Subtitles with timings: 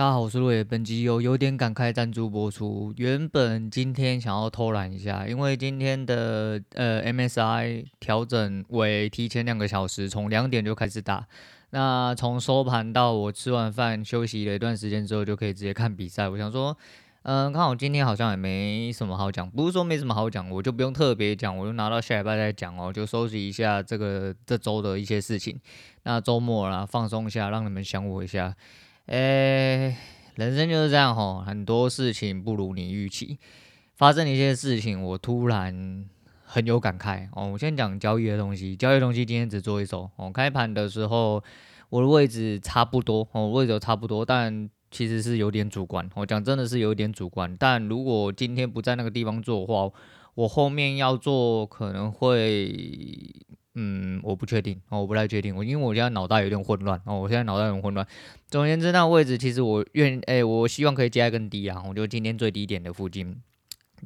[0.00, 0.64] 大家好，我是陆野。
[0.64, 2.90] 本集有有点感慨赞助播出。
[2.96, 11.26] 原本今天想要偷懒一下，因为今天的呃 MSI 调整为提前两个小时，从两点就开始打。
[11.68, 16.26] 那从收盘到我吃完饭休息了一段时间之后，就可以直接看比赛。
[16.30, 16.74] 我想说，
[17.24, 25.60] 嗯、呃，刚好今天好像也没什么好讲，不是说没什么好讲，我就不用特别讲，我就拿到下礼拜再讲哦，就收拾一下这个这周的一些事情。
[26.04, 28.56] 那周末啦，放松一下，让你们想我一下。
[29.06, 29.96] 诶、
[30.36, 33.38] 人生就是这样吼，很多事情不如你预期。
[33.96, 36.04] 发生一些事情，我突然
[36.44, 37.50] 很有感慨哦。
[37.52, 40.30] 我先讲交易的东西，交易东西今天只做一手哦。
[40.30, 41.42] 开盘的时候，
[41.88, 46.08] 我的位置差不多哦，位置差不多，但其实是有点主观。
[46.14, 49.90] 我讲真的是有点主观，但如果今天不在那个地方做的话，
[50.34, 52.72] 我后面要做可能会。
[53.74, 58.04] 嗯，我不确定哦，我不太确定，我因为我现在脑袋有点混乱哦，我现在脑袋有点混乱。
[58.48, 63.40] 总而言之，那位置其实我愿哎、我希望可以接得更低啊，我就今天最低点的附近，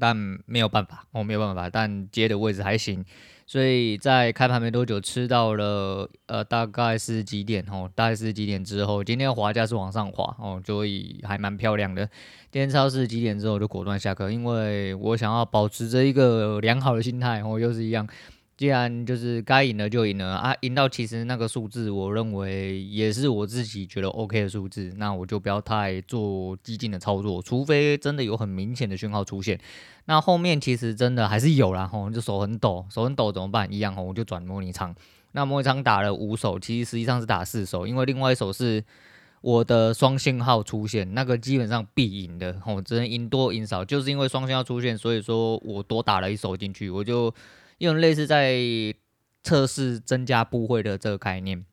[0.00, 3.04] 但没有办法，我、没有办法，但接的位置还行，
[3.46, 12.04] 所以在开盘没多久吃到了呃大概是几点哦，大概是几点之后，今天滑价是往上滑哦，所以还蛮漂亮的。
[12.50, 18.08] 今天超市几点之后就果断下课，因为我想要保持着一个良好的心态哦，又是一样。
[18.54, 29.58] 既然就是该赢了就赢了啊，赢到其实那个数字，我认为也是我自己觉得 OK 的数字，那我就不要太做激进的操作，除非真的有很明显的讯号出现。
[30.04, 33.72] 那后面其实真的还是有啦，吼，就手很抖，手很抖怎么办？
[33.72, 34.94] 一样吼，我就转模拟仓。
[35.32, 38.84] 那模拟仓打了五手，其实实际上是打四手，因为另外一手是
[39.40, 47.34] 我的双信号出现，那个基本上必赢的，吼，只能赢多赢少，就是因为双信号出现，所以说我多打了一手进去，我就。
[47.82, 48.62] 用类似在
[49.42, 51.64] 测试增加部位的这个概念，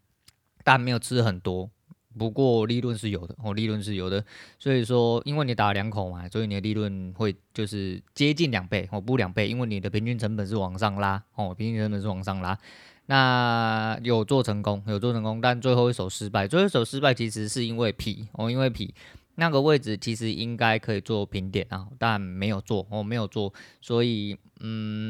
[0.64, 1.70] 但没有吃很多，
[2.18, 4.26] 不过利润是有的哦，利润是有的。
[4.58, 12.58] 所以说，因为你打了两口嘛，所以你的利润会就是接近两倍哦，不两倍，因为你的平均成本是往上拉哦，平均成本是往上拉。
[13.06, 18.96] 那有做成功，有做成功，但最后一手失败，最后一手失败其实是因为皮哦，因为皮。
[19.36, 25.09] 那个位置其实应该可以做平点啊，但没有做，哦、没有做，所以嗯，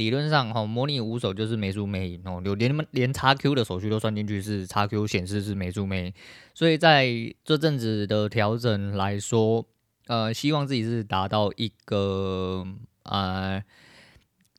[0.00, 6.12] 理论上哈、哦，模拟五手就是没输没赢哦，连连叉 Q 的手续都算进去，是叉 Q 显示是没输没赢，
[6.54, 7.06] 所以在
[7.44, 9.66] 这阵子的调整来说，
[10.06, 12.66] 呃，希望自己是达到一个
[13.02, 13.62] 呃，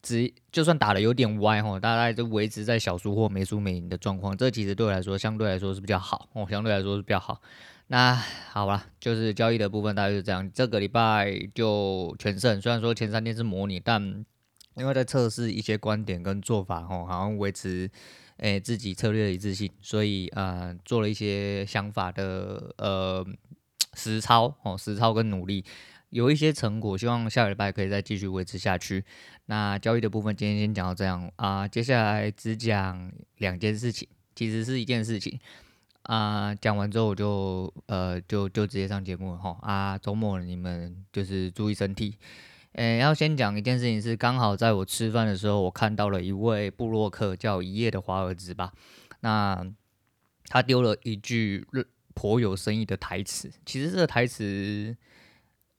[0.04, 7.42] 只就算打的有点歪哈、哦，大概就维持在小输或没输没赢的状况，这其实对我来说相对来说是比较好哦，相对来说是比较好。
[7.88, 8.14] 那
[8.52, 10.50] 好吧，就是交易的部分大概是这样。
[10.54, 14.24] 这个礼拜就全胜，虽然说前三天是模拟，但
[14.76, 17.90] 因为在测试一些观点跟做法，吼，好像维持
[18.38, 23.26] 诶、自己策略的一致性，所以呃做了一些想法的呃
[23.94, 25.64] 实操哦，实操跟努力
[26.10, 29.04] 有一些成果，希望下礼拜可以再继续维持下去。
[29.46, 35.40] 那交易的部分今天先讲到这样啊，接下来只讲两件事情，其实是一件事情。
[36.04, 42.18] 啊，讲完之后我就呃就就直接上节目了哈啊，周末你们就是注意身体。
[42.74, 48.72] 诶，要先讲一件事情是，刚好在我吃饭的时候，我看到了一位部落客叫一夜的华尔兹吧，
[49.20, 49.66] 那
[50.46, 51.68] 他丢了一句
[52.14, 53.52] 颇有深意的台词。
[53.66, 54.96] 其实这个台词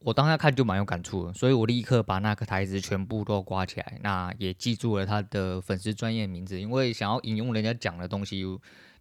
[0.01, 8.45] 我当下看就蛮有感触的，所以我立刻把那个台词全部都挂起来，那也记住了他的粉丝专业名字，因为想要引用人家讲的东西。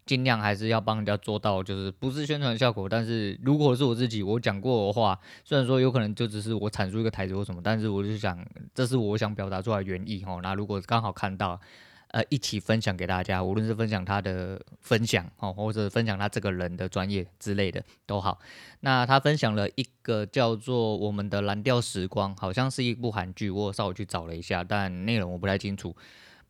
[0.04, 2.88] 尽量还是要帮人家做到，就是不是宣传效果。
[2.88, 10.40] 但是如果是我自己，我讲过的话，虽然说有可能就只是我阐述一个台词或什么，但是我就想，这是我想表达出来的原意哦。
[10.42, 11.60] 那如果刚好看到，
[12.08, 18.38] 呃，一起分享给大家，无论是分享他的分享哦，或者分享他这个人的专业之类的都好。
[18.80, 25.96] 那他分享了一个叫做《我们的蓝调时光》，好像是一部韩剧，我稍微去找了一下，但内容我不太清楚，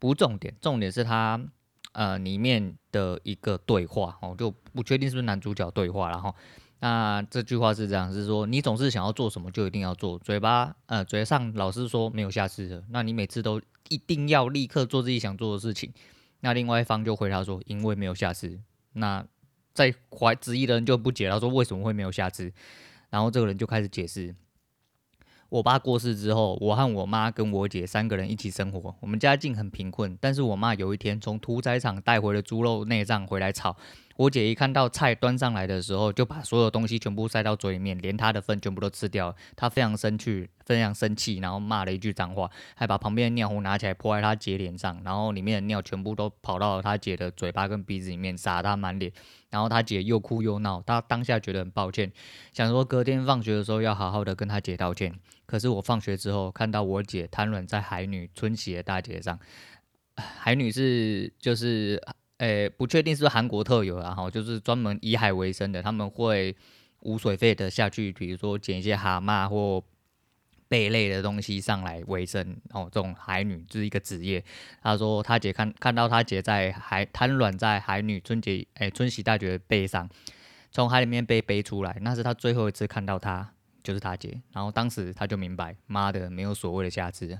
[0.00, 1.40] 不重点，重点是他。
[1.92, 6.34] 呃，里面的一个对话哦，就不确定是不是男主角对话，然后
[6.80, 15.92] 那这句话是这样，是说你总是想要做什么就一定要做，嘴巴呃嘴上老是说没有下次的，那你每次都一定要立刻做自己想做的事情，
[16.40, 18.58] 那另外一方就回答说因为没有下次，
[18.94, 19.24] 那
[19.74, 22.52] 在怀质疑的人就不解，他说为什么会没有下次，
[23.10, 24.34] 然后这个人就开始解释。
[25.52, 28.94] 我爸过世之后，我和我妈跟我姐三个人一起生活。
[29.00, 33.76] 我们家境很贫困，但是我妈有一天从屠宰场带回了猪肉内脏回来炒。
[34.22, 39.34] 我姐一看到菜端上来的时候，就把所有东西全部塞到嘴里面，连她的粪全部都吃掉。
[39.56, 49.10] 她非常生气，非常生气，然后骂了一句脏话，还把旁边的尿壶拿起来泼在她姐脸上，然后里面的尿全部都跑到她姐的嘴巴跟鼻子里面，洒她满脸。
[49.50, 52.12] 然后她姐又哭又闹，她当下觉得很抱歉，
[52.52, 55.12] 想说隔天放学的时候要好好的跟她姐道歉。
[55.46, 59.36] 可是我放学之后看到我姐瘫软在海女春喜的大街上，
[60.14, 62.00] 海女是就是。
[62.42, 66.52] 诶，不确定是不是韩国特有啊，哈，就是专门以海为生的，他们会
[67.02, 69.80] 无水费的下去，比如说捡一些蛤蟆或
[70.66, 74.42] 贝类的东西上来为生，哦，这种海女就是一个职业。
[74.82, 80.10] 他说他姐看看到他姐在海瘫软在海女春节诶春喜大捷的背上，
[80.72, 83.52] 从海里面被背出来，那是他最后一次看到她，
[83.84, 87.38] 就是他姐，然后当时他就明白，妈的，没有所谓的下次。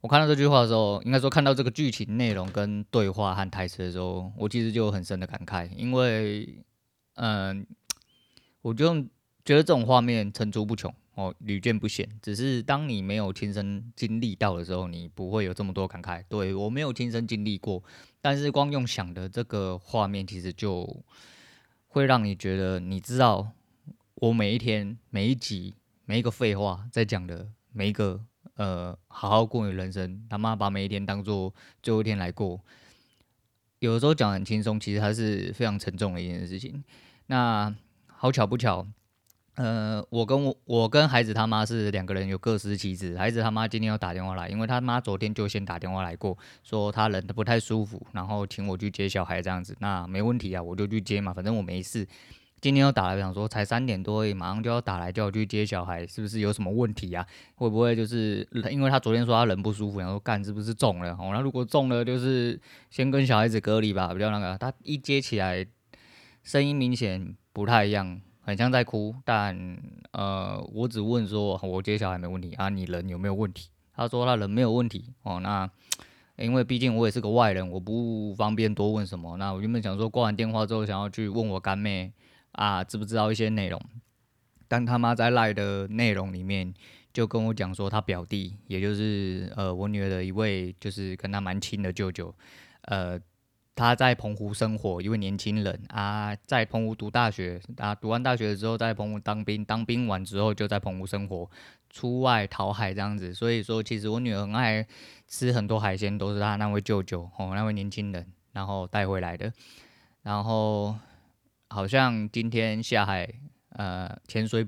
[0.00, 6.64] 我看到这句话的时候，应该说看到这个剧情内容跟对话和台词的时候，我其实就有很深的感慨，因为，
[7.16, 7.66] 嗯，
[8.62, 8.94] 我就
[9.44, 12.08] 觉得这种画面层出不穷哦，屡见不鲜。
[12.22, 16.24] 只是当你没有亲身经历到的时候，你不会有这么多感慨。
[16.30, 17.82] 对，我没有亲身经历过，
[18.22, 21.04] 但是光用想的这个画面，其实就
[21.88, 23.52] 会让你觉得，你知道，
[24.14, 25.74] 我每一天、每一集、
[26.06, 28.24] 每一个废话在讲的每一个。
[28.60, 32.60] 呃，好好过你人生，他妈把每一天当做最后一天来过。
[33.78, 36.84] 有的时候讲很轻松，其实还是非常沉重的一件事情。
[37.28, 37.74] 那
[38.06, 38.86] 好巧不巧，
[39.54, 43.16] 呃，我跟我我跟孩子他妈是两个人有各司其职。
[43.16, 49.74] 孩子他妈今天要打电话来，因为他妈昨天就先打电话来过，说他人不太舒服，然后请我去接小孩这样子。
[49.80, 52.06] 那没问题啊，我就去接嘛，反正我没事。
[52.60, 57.26] 今天又打来，想说才三点多，马上就要打来叫我去接小孩，是不是有什么问题啊？
[57.54, 61.12] 会不会就是因为他昨天说他人不舒服，然后干是不是中了？
[61.12, 62.60] 哦，那如果中了，就是
[62.90, 64.58] 先跟小孩子隔离吧，比较那个。
[64.58, 65.66] 他一接起来，
[66.42, 69.14] 声音明显不太一样，很像在哭。
[69.24, 69.78] 但
[70.12, 73.70] 呃，我只问说，我接小孩没问题啊，你人有没有问题？
[73.94, 75.14] 他说他人没有问题。
[75.22, 75.66] 哦，那
[76.36, 79.38] 因为毕竟我也是个外人，我不方便多问什么。
[79.38, 82.12] 那我原本想说挂完电话之后，想要去问我干妹。
[82.60, 83.80] 啊，知不知道一些内容？
[84.68, 86.74] 但他妈在赖的内容里面
[87.10, 92.34] 就跟我讲说，他表弟，也就是呃我女儿的一位，就是跟他蛮亲的舅舅，
[92.82, 93.18] 呃，
[93.74, 101.50] 他在澎湖生活，一位年轻人啊，在澎湖读大学，啊，读完大学之后在澎湖当兵，当兵完之后就在澎湖生活，
[101.88, 103.32] 出外讨海这样子。
[103.32, 104.86] 所以说，其实我女儿很爱
[105.26, 109.50] 吃很多海鲜，都是他那位舅舅哦，那位年轻人然后带回来的，
[110.20, 110.94] 然后。
[111.70, 113.32] 好像今天下海，
[113.70, 114.66] 呃，潜水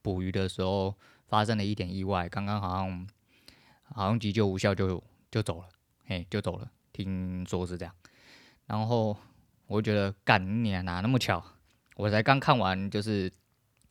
[0.00, 0.94] 捕鱼的时候
[1.26, 3.06] 发生了一点意外，刚刚好像
[3.82, 5.68] 好像急救无效就就走了，
[6.06, 7.94] 嘿，就走了，听说是这样。
[8.66, 9.14] 然后
[9.66, 11.44] 我觉得干你啊，哪那么巧？
[11.96, 13.30] 我才刚看完，就是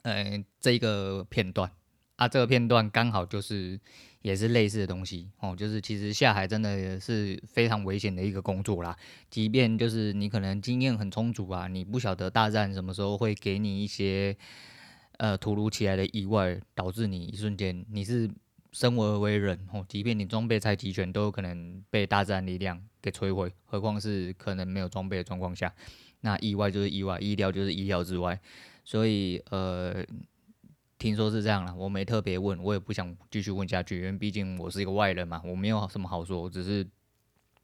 [0.02, 1.72] 呃这一个片段
[2.18, 3.80] 啊，这个片段刚好就是。
[4.24, 8.98] 也是类似的东西哦，就是其实下海真的也是非常危险的一个工作啦。
[9.30, 14.36] 即便就是你可能经验很充足啊，你不晓得大战什么时候会给你一些
[15.18, 18.30] 呃突如其来的意外，导致你一瞬间你是
[18.74, 23.54] 生而为人哦，即便你装备再齐全，都有可能被大自然力量给摧毁。
[23.64, 25.74] 何况是可能没有装备的状况下，
[26.20, 28.38] 那意外就是意外，意料就是意料之外。
[28.84, 30.04] 所以呃。
[31.00, 36.50] 听说是这样了，我没特别问，我也不想继续问下去，因为毕竟我是一个外人嘛，我没有什么好说。
[36.50, 36.88] 只是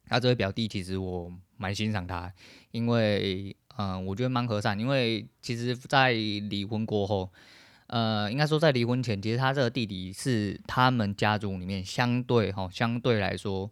[0.06, 2.32] 他这位表弟，其实我蛮欣赏他，
[2.70, 4.78] 因为嗯、我觉得蛮和善。
[4.78, 7.32] 因为其实，在离婚过后，
[7.88, 13.68] 呃，应该说在离婚前，其实他这个弟弟是他们家族里面相对哈，相对来说，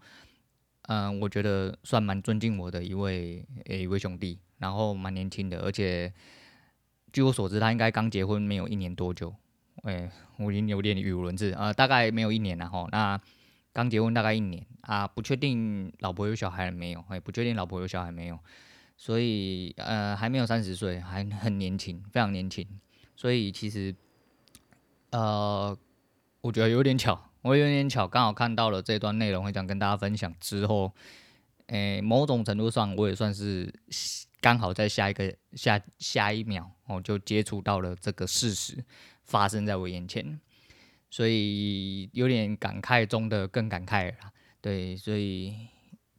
[0.89, 6.13] 嗯、我觉得算蛮尊敬我的一位诶一位兄弟，然后蛮年轻的，而且
[7.13, 9.33] 据我所知，他应该刚结婚没有一年多久。
[9.83, 12.87] 哎、我已经有点语无伦次啊，大概没有一年了哈。
[12.93, 13.21] 那
[13.73, 17.05] 刚结婚大概一年啊，不确定老婆有小孩了没有？
[17.09, 18.39] 哎、不确定老婆有小孩没有，
[18.97, 22.67] 所以呃还没有三十岁，还很年轻，非常年轻。
[23.17, 23.95] 所以其实
[25.11, 25.77] 呃，
[26.41, 30.93] 我觉得有点巧，我有点巧，刚好看到了这段内容，会想跟大家分享之后，
[31.67, 33.73] 哎、某种程度上我也算是
[34.41, 38.85] 刚好在下一个下下一秒哦，就接触到了这个事实。
[39.25, 40.41] 发生在我眼前，
[41.11, 44.33] 所以有点感慨中的更感慨了。
[44.61, 45.55] 对，所以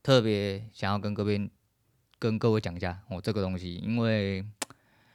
[0.02, 1.50] 特别想要跟各位
[2.20, 4.46] 跟各位讲一下我、哦、这个东西，因为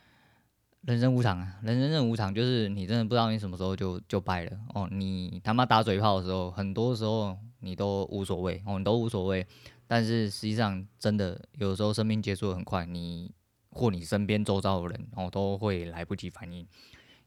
[0.82, 4.88] 人生无常啊，人生无常，就是你真的不知道你什么时候就就败了哦。
[4.90, 9.46] 你他妈打嘴炮的时候，很多时候你都无所谓哦，你都无所谓。
[9.86, 13.30] 但是实际上，真的有时候生命结束得很快，你
[13.70, 16.66] 或你身边周遭的人哦，都会来不及反应。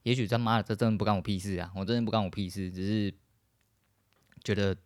[0.02, 1.72] 也许他妈的，这真的不干我屁事啊！
[1.76, 3.14] 我真的不干我屁事，只是
[4.42, 4.76] 觉得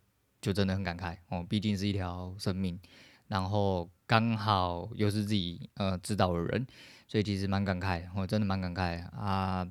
[0.41, 2.79] 就真的很感慨哦，毕竟是一条生命，
[3.27, 6.67] 然后刚好又是自己呃知道的人，
[7.07, 9.67] 所以其实蛮感慨，我真的蛮感慨啊。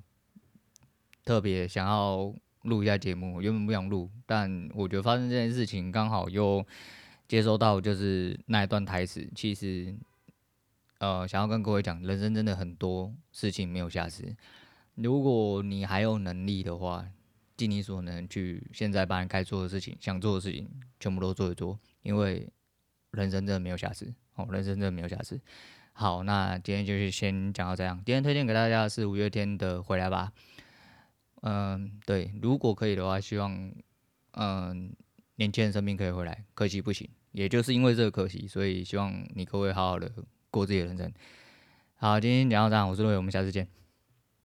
[1.24, 6.64] 特别想要录一下节目，原本不想录，但我觉得发生这件事情刚好又
[7.26, 9.92] 接收到，就是那一段台词，其实
[10.98, 14.36] 呃想要跟各位讲，人生真的很多事情没有下次。
[14.96, 17.06] 如果你还有能力的话，
[17.56, 22.48] 尽你所能去现在把你该做的事情、想做的事情全部都做一做，因为
[23.12, 25.40] 人生真的没有下次哦，人生真的没有下次。
[25.92, 27.96] 好，那今天就先讲到这样。
[28.04, 30.32] 今天推荐给大家的是五月天的《回来吧》。
[31.42, 33.72] 嗯，对，如果可以的话，希望
[34.32, 34.94] 嗯
[35.36, 37.08] 年轻人生命可以回来，可惜不行。
[37.32, 40.10] 也就是因为这个可惜，所以希望你各位好好的
[40.50, 41.12] 过自己的人生。
[41.94, 43.66] 好，今天讲到这样，我是陆伟，我们下次见。